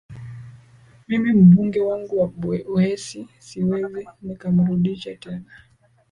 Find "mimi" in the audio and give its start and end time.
1.07-1.33